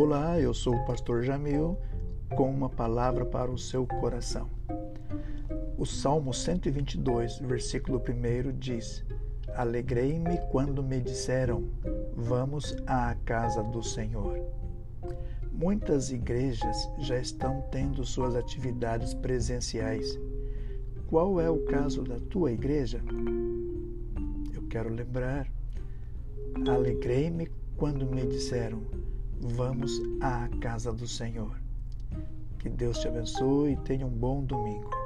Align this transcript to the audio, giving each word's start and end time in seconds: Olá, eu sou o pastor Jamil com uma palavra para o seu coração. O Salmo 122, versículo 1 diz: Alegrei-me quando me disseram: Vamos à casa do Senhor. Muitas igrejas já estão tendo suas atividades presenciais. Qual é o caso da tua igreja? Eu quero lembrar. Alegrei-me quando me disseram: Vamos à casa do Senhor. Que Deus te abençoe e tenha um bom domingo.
Olá, 0.00 0.40
eu 0.40 0.54
sou 0.54 0.76
o 0.76 0.84
pastor 0.84 1.24
Jamil 1.24 1.76
com 2.36 2.48
uma 2.48 2.68
palavra 2.68 3.26
para 3.26 3.50
o 3.50 3.58
seu 3.58 3.84
coração. 3.84 4.48
O 5.76 5.84
Salmo 5.84 6.32
122, 6.32 7.40
versículo 7.40 8.00
1 8.00 8.56
diz: 8.56 9.04
Alegrei-me 9.56 10.38
quando 10.52 10.84
me 10.84 11.00
disseram: 11.00 11.68
Vamos 12.14 12.76
à 12.86 13.16
casa 13.24 13.60
do 13.60 13.82
Senhor. 13.82 14.38
Muitas 15.50 16.12
igrejas 16.12 16.88
já 17.00 17.18
estão 17.18 17.64
tendo 17.72 18.04
suas 18.04 18.36
atividades 18.36 19.14
presenciais. 19.14 20.16
Qual 21.08 21.40
é 21.40 21.50
o 21.50 21.64
caso 21.64 22.04
da 22.04 22.20
tua 22.20 22.52
igreja? 22.52 23.02
Eu 24.54 24.62
quero 24.68 24.90
lembrar. 24.90 25.50
Alegrei-me 26.68 27.48
quando 27.76 28.06
me 28.06 28.24
disseram: 28.24 28.97
Vamos 29.40 29.92
à 30.20 30.48
casa 30.60 30.92
do 30.92 31.06
Senhor. 31.06 31.56
Que 32.58 32.68
Deus 32.68 32.98
te 32.98 33.06
abençoe 33.06 33.72
e 33.72 33.76
tenha 33.76 34.04
um 34.04 34.10
bom 34.10 34.42
domingo. 34.42 34.97